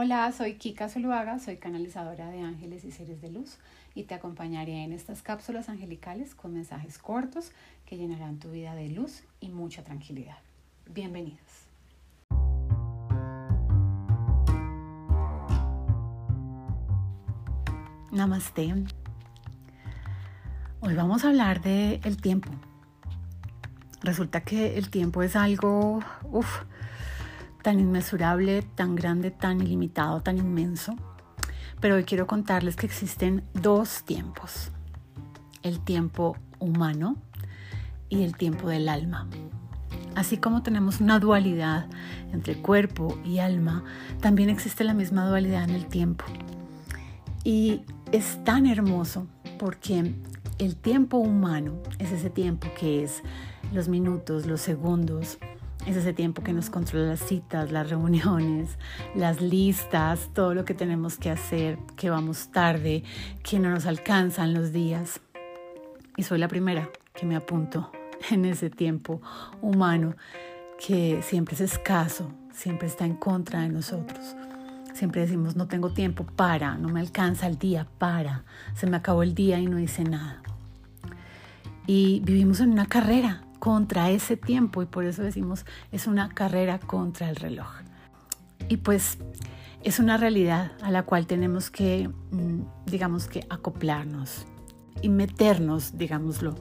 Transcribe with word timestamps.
Hola, 0.00 0.30
soy 0.30 0.54
Kika 0.54 0.88
Zuluaga, 0.88 1.40
soy 1.40 1.56
canalizadora 1.56 2.30
de 2.30 2.40
ángeles 2.40 2.84
y 2.84 2.92
seres 2.92 3.20
de 3.20 3.32
luz 3.32 3.58
y 3.96 4.04
te 4.04 4.14
acompañaré 4.14 4.84
en 4.84 4.92
estas 4.92 5.22
cápsulas 5.22 5.68
angelicales 5.68 6.36
con 6.36 6.54
mensajes 6.54 6.98
cortos 6.98 7.50
que 7.84 7.96
llenarán 7.96 8.38
tu 8.38 8.52
vida 8.52 8.76
de 8.76 8.90
luz 8.90 9.24
y 9.40 9.48
mucha 9.48 9.82
tranquilidad. 9.82 10.36
Bienvenidos. 10.86 11.40
Namaste. 18.12 18.72
Hoy 20.78 20.94
vamos 20.94 21.24
a 21.24 21.30
hablar 21.30 21.60
de 21.60 22.00
tiempo. 22.22 22.52
Resulta 24.02 24.42
que 24.42 24.78
el 24.78 24.90
tiempo 24.90 25.24
es 25.24 25.34
algo, 25.34 25.98
uff, 26.22 26.62
tan 27.62 27.80
inmesurable, 27.80 28.62
tan 28.62 28.94
grande, 28.94 29.30
tan 29.30 29.60
ilimitado, 29.60 30.20
tan 30.20 30.38
inmenso. 30.38 30.94
Pero 31.80 31.96
hoy 31.96 32.04
quiero 32.04 32.26
contarles 32.26 32.76
que 32.76 32.86
existen 32.86 33.44
dos 33.54 34.04
tiempos. 34.04 34.70
El 35.62 35.80
tiempo 35.80 36.36
humano 36.58 37.16
y 38.08 38.22
el 38.22 38.36
tiempo 38.36 38.68
del 38.68 38.88
alma. 38.88 39.28
Así 40.14 40.38
como 40.38 40.62
tenemos 40.62 41.00
una 41.00 41.20
dualidad 41.20 41.86
entre 42.32 42.60
cuerpo 42.60 43.16
y 43.24 43.38
alma, 43.38 43.84
también 44.20 44.50
existe 44.50 44.82
la 44.82 44.94
misma 44.94 45.28
dualidad 45.28 45.64
en 45.64 45.70
el 45.70 45.86
tiempo. 45.86 46.24
Y 47.44 47.82
es 48.10 48.42
tan 48.44 48.66
hermoso 48.66 49.26
porque 49.58 50.14
el 50.58 50.76
tiempo 50.76 51.18
humano 51.18 51.74
es 51.98 52.10
ese 52.10 52.30
tiempo 52.30 52.68
que 52.78 53.04
es 53.04 53.22
los 53.72 53.88
minutos, 53.88 54.46
los 54.46 54.60
segundos, 54.60 55.38
es 55.88 55.96
ese 55.96 56.12
tiempo 56.12 56.42
que 56.42 56.52
nos 56.52 56.68
controla 56.68 57.06
las 57.06 57.20
citas, 57.20 57.72
las 57.72 57.88
reuniones, 57.88 58.76
las 59.14 59.40
listas, 59.40 60.28
todo 60.34 60.52
lo 60.52 60.66
que 60.66 60.74
tenemos 60.74 61.16
que 61.16 61.30
hacer, 61.30 61.78
que 61.96 62.10
vamos 62.10 62.48
tarde, 62.48 63.04
que 63.42 63.58
no 63.58 63.70
nos 63.70 63.86
alcanzan 63.86 64.52
los 64.52 64.72
días. 64.72 65.20
Y 66.18 66.24
soy 66.24 66.38
la 66.38 66.48
primera 66.48 66.90
que 67.14 67.24
me 67.24 67.36
apunto 67.36 67.90
en 68.30 68.44
ese 68.44 68.68
tiempo 68.68 69.22
humano 69.62 70.14
que 70.86 71.22
siempre 71.22 71.54
es 71.54 71.62
escaso, 71.62 72.30
siempre 72.52 72.86
está 72.86 73.06
en 73.06 73.14
contra 73.14 73.60
de 73.60 73.70
nosotros. 73.70 74.36
Siempre 74.92 75.22
decimos, 75.22 75.56
no 75.56 75.68
tengo 75.68 75.90
tiempo 75.90 76.24
para, 76.24 76.76
no 76.76 76.88
me 76.88 77.00
alcanza 77.00 77.46
el 77.46 77.56
día 77.56 77.86
para, 77.98 78.44
se 78.74 78.86
me 78.86 78.96
acabó 78.98 79.22
el 79.22 79.34
día 79.34 79.58
y 79.58 79.66
no 79.66 79.78
hice 79.78 80.04
nada. 80.04 80.42
Y 81.86 82.20
vivimos 82.20 82.60
en 82.60 82.72
una 82.72 82.84
carrera 82.84 83.47
contra 83.58 84.10
ese 84.10 84.36
tiempo 84.36 84.82
y 84.82 84.86
por 84.86 85.04
eso 85.04 85.22
decimos 85.22 85.64
es 85.92 86.06
una 86.06 86.28
carrera 86.28 86.78
contra 86.78 87.28
el 87.28 87.36
reloj. 87.36 87.68
Y 88.68 88.78
pues 88.78 89.18
es 89.82 89.98
una 89.98 90.16
realidad 90.16 90.72
a 90.82 90.90
la 90.90 91.04
cual 91.04 91.26
tenemos 91.26 91.70
que, 91.70 92.08
mm, 92.30 92.60
digamos 92.86 93.28
que, 93.28 93.46
acoplarnos 93.48 94.46
y 95.02 95.08
meternos, 95.08 95.96
digámoslo, 95.96 96.56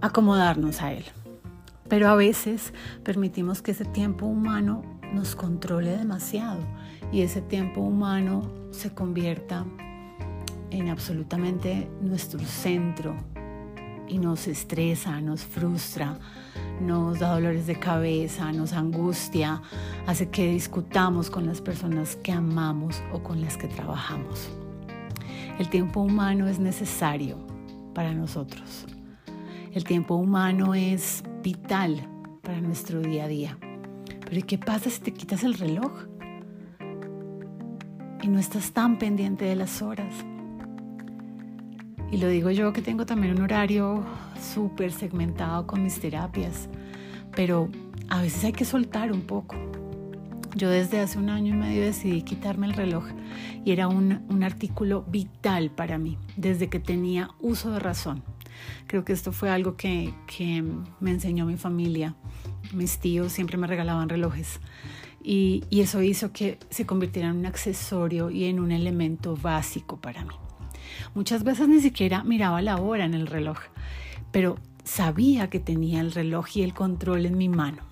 acomodarnos 0.00 0.80
a 0.82 0.92
él. 0.92 1.04
Pero 1.88 2.08
a 2.08 2.14
veces 2.14 2.72
permitimos 3.02 3.62
que 3.62 3.72
ese 3.72 3.84
tiempo 3.84 4.26
humano 4.26 4.82
nos 5.12 5.34
controle 5.34 5.96
demasiado 5.96 6.60
y 7.12 7.22
ese 7.22 7.42
tiempo 7.42 7.80
humano 7.80 8.42
se 8.70 8.94
convierta 8.94 9.66
en 10.70 10.88
absolutamente 10.88 11.90
nuestro 12.00 12.38
centro, 12.38 13.16
y 14.10 14.18
nos 14.18 14.48
estresa, 14.48 15.20
nos 15.20 15.42
frustra, 15.42 16.18
nos 16.80 17.20
da 17.20 17.32
dolores 17.32 17.66
de 17.66 17.78
cabeza, 17.78 18.50
nos 18.52 18.72
angustia, 18.72 19.62
hace 20.06 20.28
que 20.30 20.50
discutamos 20.50 21.30
con 21.30 21.46
las 21.46 21.60
personas 21.60 22.16
que 22.16 22.32
amamos 22.32 23.02
o 23.12 23.22
con 23.22 23.40
las 23.40 23.56
que 23.56 23.68
trabajamos. 23.68 24.50
El 25.58 25.68
tiempo 25.68 26.00
humano 26.00 26.48
es 26.48 26.58
necesario 26.58 27.36
para 27.94 28.12
nosotros. 28.12 28.86
El 29.72 29.84
tiempo 29.84 30.16
humano 30.16 30.74
es 30.74 31.22
vital 31.42 32.08
para 32.42 32.60
nuestro 32.60 33.00
día 33.00 33.24
a 33.24 33.28
día. 33.28 33.58
Pero 34.24 34.38
¿y 34.38 34.42
qué 34.42 34.58
pasa 34.58 34.90
si 34.90 35.00
te 35.00 35.12
quitas 35.12 35.44
el 35.44 35.54
reloj? 35.54 35.92
Y 38.22 38.28
no 38.28 38.38
estás 38.38 38.72
tan 38.72 38.98
pendiente 38.98 39.44
de 39.44 39.56
las 39.56 39.82
horas. 39.82 40.12
Y 42.10 42.16
lo 42.16 42.28
digo 42.28 42.50
yo 42.50 42.72
que 42.72 42.82
tengo 42.82 43.06
también 43.06 43.36
un 43.36 43.42
horario 43.42 44.04
súper 44.40 44.92
segmentado 44.92 45.66
con 45.66 45.82
mis 45.82 46.00
terapias, 46.00 46.68
pero 47.36 47.68
a 48.08 48.20
veces 48.20 48.44
hay 48.44 48.52
que 48.52 48.64
soltar 48.64 49.12
un 49.12 49.22
poco. 49.22 49.56
Yo 50.56 50.68
desde 50.68 50.98
hace 50.98 51.18
un 51.18 51.30
año 51.30 51.54
y 51.54 51.56
medio 51.56 51.82
decidí 51.82 52.22
quitarme 52.22 52.66
el 52.66 52.72
reloj 52.72 53.04
y 53.64 53.70
era 53.70 53.86
un, 53.86 54.42
artículo 54.42 55.04
vital 55.08 55.70
para 55.70 55.98
mí, 55.98 56.18
desde 56.36 56.68
que 56.68 56.80
tenía 56.80 57.30
uso 57.38 57.70
de 57.70 57.78
razón. 57.78 58.24
Creo 58.88 59.04
que 59.04 59.12
esto 59.12 59.30
fue 59.30 59.48
algo 59.48 59.76
que, 59.76 60.12
me 60.98 61.10
enseñó 61.12 61.46
mi 61.46 61.56
familia. 61.56 62.16
Mis 62.74 62.98
tíos 62.98 63.32
siempre 63.32 63.56
me 63.56 63.68
regalaban 63.68 64.08
relojes 64.08 64.58
y 65.22 65.62
eso 65.70 66.02
hizo 66.02 66.32
que 66.32 66.58
se 66.70 66.86
convirtiera 66.86 67.28
en 67.28 67.36
un 67.36 67.46
accesorio 67.46 68.30
y 68.30 68.46
en 68.46 68.58
un 68.58 68.72
elemento 68.72 69.36
básico 69.36 70.00
para 70.00 70.24
mí. 70.24 70.34
Muchas 71.14 71.44
veces 71.44 71.68
ni 71.68 71.80
siquiera 71.80 72.24
miraba 72.24 72.62
la 72.62 72.76
hora 72.76 73.04
en 73.04 73.14
el 73.14 73.26
reloj, 73.26 73.58
pero 74.32 74.58
sabía 74.84 75.50
que 75.50 75.60
tenía 75.60 76.00
el 76.00 76.12
reloj 76.12 76.46
y 76.56 76.62
el 76.62 76.74
control 76.74 77.26
en 77.26 77.38
mi 77.38 77.48
mano. 77.48 77.82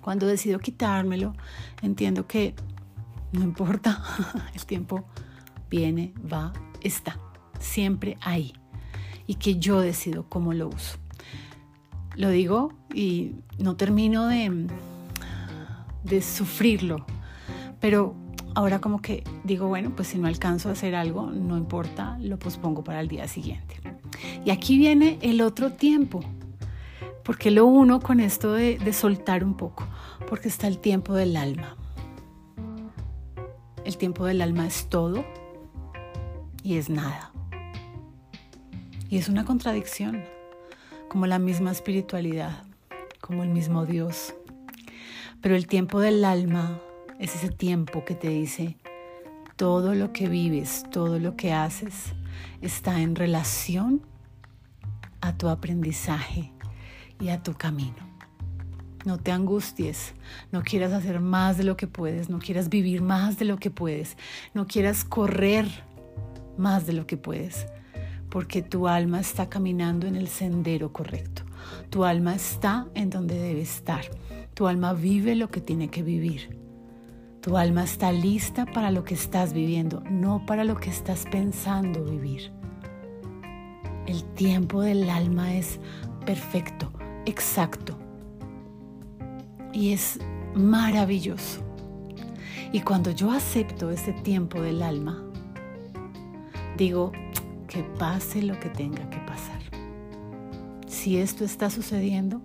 Cuando 0.00 0.26
decido 0.26 0.58
quitármelo, 0.58 1.34
entiendo 1.82 2.26
que 2.26 2.54
no 3.32 3.42
importa, 3.42 4.02
el 4.54 4.64
tiempo 4.64 5.04
viene, 5.68 6.14
va, 6.32 6.52
está, 6.80 7.18
siempre 7.58 8.16
ahí. 8.20 8.52
Y 9.26 9.34
que 9.34 9.58
yo 9.58 9.80
decido 9.80 10.28
cómo 10.28 10.54
lo 10.54 10.68
uso. 10.68 10.98
Lo 12.14 12.30
digo 12.30 12.72
y 12.94 13.34
no 13.58 13.76
termino 13.76 14.26
de, 14.26 14.68
de 16.04 16.22
sufrirlo, 16.22 17.04
pero 17.80 18.14
ahora 18.56 18.80
como 18.80 19.02
que 19.02 19.22
digo, 19.44 19.68
bueno, 19.68 19.92
pues 19.94 20.08
si 20.08 20.18
no 20.18 20.26
alcanzo 20.26 20.70
a 20.70 20.72
hacer 20.72 20.94
algo, 20.94 21.30
no 21.30 21.58
importa, 21.58 22.16
lo 22.22 22.38
pospongo 22.38 22.82
para 22.82 23.00
el 23.00 23.06
día 23.06 23.28
siguiente. 23.28 23.76
Y 24.46 24.50
aquí 24.50 24.78
viene 24.78 25.18
el 25.20 25.42
otro 25.42 25.74
tiempo, 25.74 26.20
porque 27.22 27.50
lo 27.50 27.66
uno 27.66 28.00
con 28.00 28.18
esto 28.18 28.54
de, 28.54 28.78
de 28.78 28.92
soltar 28.94 29.44
un 29.44 29.58
poco, 29.58 29.86
porque 30.26 30.48
está 30.48 30.68
el 30.68 30.78
tiempo 30.78 31.12
del 31.12 31.36
alma. 31.36 31.76
El 33.84 33.98
tiempo 33.98 34.24
del 34.24 34.40
alma 34.40 34.66
es 34.66 34.88
todo 34.88 35.22
y 36.62 36.78
es 36.78 36.88
nada. 36.88 37.32
Y 39.10 39.18
es 39.18 39.28
una 39.28 39.44
contradicción, 39.44 40.24
como 41.10 41.26
la 41.26 41.38
misma 41.38 41.72
espiritualidad, 41.72 42.64
como 43.20 43.42
el 43.42 43.50
mismo 43.50 43.84
Dios. 43.84 44.34
Pero 45.42 45.54
el 45.56 45.66
tiempo 45.66 46.00
del 46.00 46.24
alma 46.24 46.80
es 47.18 47.34
ese 47.34 47.48
tiempo 47.48 48.04
que 48.04 48.14
te 48.14 48.28
dice, 48.28 48.76
todo 49.56 49.94
lo 49.94 50.12
que 50.12 50.28
vives, 50.28 50.84
todo 50.90 51.18
lo 51.18 51.36
que 51.36 51.52
haces 51.52 52.14
está 52.60 53.00
en 53.00 53.16
relación 53.16 54.02
a 55.20 55.36
tu 55.36 55.48
aprendizaje 55.48 56.52
y 57.20 57.30
a 57.30 57.42
tu 57.42 57.54
camino. 57.54 57.96
No 59.04 59.18
te 59.18 59.32
angusties, 59.32 60.14
no 60.52 60.62
quieras 60.62 60.92
hacer 60.92 61.20
más 61.20 61.56
de 61.56 61.64
lo 61.64 61.76
que 61.76 61.86
puedes, 61.86 62.28
no 62.28 62.38
quieras 62.38 62.68
vivir 62.68 63.02
más 63.02 63.38
de 63.38 63.44
lo 63.44 63.58
que 63.58 63.70
puedes, 63.70 64.16
no 64.52 64.66
quieras 64.66 65.04
correr 65.04 65.66
más 66.58 66.86
de 66.86 66.92
lo 66.92 67.06
que 67.06 67.16
puedes, 67.16 67.66
porque 68.28 68.62
tu 68.62 68.88
alma 68.88 69.20
está 69.20 69.48
caminando 69.48 70.06
en 70.06 70.16
el 70.16 70.28
sendero 70.28 70.92
correcto. 70.92 71.42
Tu 71.88 72.04
alma 72.04 72.34
está 72.34 72.88
en 72.94 73.10
donde 73.10 73.38
debe 73.38 73.62
estar. 73.62 74.04
Tu 74.54 74.66
alma 74.66 74.92
vive 74.92 75.34
lo 75.34 75.50
que 75.50 75.60
tiene 75.60 75.88
que 75.88 76.02
vivir. 76.02 76.65
Tu 77.46 77.56
alma 77.56 77.84
está 77.84 78.10
lista 78.10 78.66
para 78.66 78.90
lo 78.90 79.04
que 79.04 79.14
estás 79.14 79.52
viviendo, 79.52 80.02
no 80.10 80.44
para 80.46 80.64
lo 80.64 80.74
que 80.74 80.90
estás 80.90 81.26
pensando 81.30 82.02
vivir. 82.02 82.50
El 84.08 84.24
tiempo 84.34 84.82
del 84.82 85.08
alma 85.08 85.54
es 85.54 85.78
perfecto, 86.24 86.90
exacto. 87.24 87.96
Y 89.72 89.92
es 89.92 90.18
maravilloso. 90.56 91.62
Y 92.72 92.80
cuando 92.80 93.12
yo 93.12 93.30
acepto 93.30 93.92
ese 93.92 94.12
tiempo 94.12 94.60
del 94.60 94.82
alma, 94.82 95.24
digo 96.76 97.12
que 97.68 97.84
pase 97.84 98.42
lo 98.42 98.58
que 98.58 98.70
tenga 98.70 99.08
que 99.08 99.18
pasar. 99.18 99.60
Si 100.88 101.16
esto 101.16 101.44
está 101.44 101.70
sucediendo, 101.70 102.42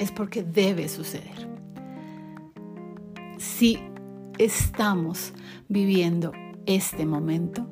es 0.00 0.10
porque 0.10 0.42
debe 0.42 0.88
suceder 0.88 1.44
si 3.58 3.78
estamos 4.38 5.32
viviendo 5.68 6.32
este 6.66 7.06
momento, 7.06 7.68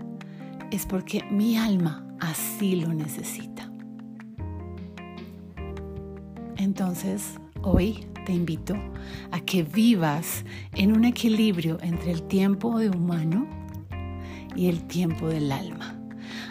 es 0.70 0.86
porque 0.86 1.24
mi 1.30 1.56
alma 1.56 2.06
así 2.20 2.76
lo 2.76 2.94
necesita. 2.94 3.68
Entonces, 6.56 7.40
hoy 7.62 8.06
te 8.24 8.32
invito 8.32 8.76
a 9.32 9.40
que 9.40 9.64
vivas 9.64 10.44
en 10.74 10.92
un 10.92 11.04
equilibrio 11.04 11.78
entre 11.82 12.12
el 12.12 12.22
tiempo 12.22 12.78
de 12.78 12.90
humano 12.90 13.48
y 14.54 14.68
el 14.68 14.86
tiempo 14.86 15.26
del 15.28 15.50
alma. 15.50 15.98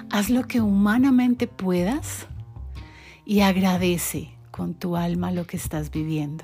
Haz 0.10 0.30
lo 0.30 0.44
que 0.44 0.60
humanamente 0.60 1.48
puedas 1.48 2.28
y 3.24 3.40
agradece 3.40 4.32
con 4.52 4.74
tu 4.74 4.98
alma 4.98 5.32
lo 5.32 5.48
que 5.48 5.56
estás 5.56 5.90
viviendo. 5.90 6.44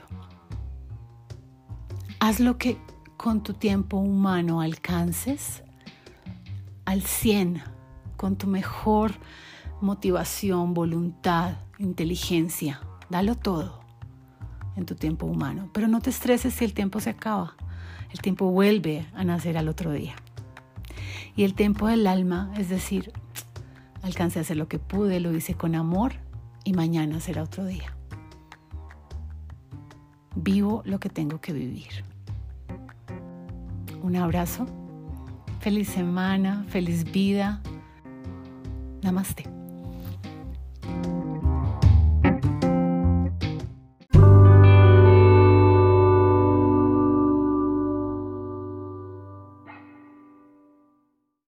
Haz 2.19 2.39
lo 2.39 2.57
que 2.57 2.77
con 3.15 3.43
tu 3.43 3.53
tiempo 3.53 3.97
humano 3.97 4.61
alcances 4.61 5.63
al 6.85 7.03
100, 7.03 7.61
con 8.15 8.37
tu 8.37 8.47
mejor 8.47 9.11
motivación, 9.81 10.73
voluntad, 10.73 11.57
inteligencia. 11.77 12.81
Dalo 13.09 13.35
todo 13.35 13.81
en 14.75 14.85
tu 14.85 14.95
tiempo 14.95 15.27
humano. 15.27 15.69
Pero 15.73 15.87
no 15.87 16.01
te 16.01 16.09
estreses 16.09 16.55
si 16.55 16.65
el 16.65 16.73
tiempo 16.73 16.99
se 16.99 17.11
acaba. 17.11 17.55
El 18.11 18.19
tiempo 18.19 18.49
vuelve 18.49 19.05
a 19.13 19.23
nacer 19.23 19.57
al 19.57 19.67
otro 19.67 19.91
día. 19.91 20.15
Y 21.35 21.43
el 21.43 21.53
tiempo 21.53 21.87
del 21.87 22.07
alma, 22.07 22.51
es 22.57 22.69
decir, 22.69 23.11
alcancé 24.01 24.39
a 24.39 24.41
hacer 24.41 24.57
lo 24.57 24.67
que 24.67 24.79
pude, 24.79 25.19
lo 25.19 25.31
hice 25.35 25.53
con 25.53 25.75
amor 25.75 26.13
y 26.63 26.73
mañana 26.73 27.19
será 27.19 27.43
otro 27.43 27.65
día. 27.65 27.96
Vivo 30.39 30.83
lo 30.85 30.99
que 30.99 31.09
tengo 31.09 31.41
que 31.41 31.51
vivir. 31.51 32.05
Un 34.03 34.15
abrazo, 34.15 34.67
feliz 35.59 35.89
semana, 35.89 36.63
feliz 36.69 37.03
vida. 37.11 37.59
Namaste. 39.01 39.56